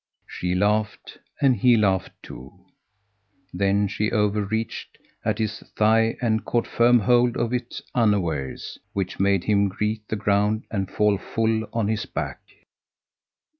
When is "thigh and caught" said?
5.77-6.65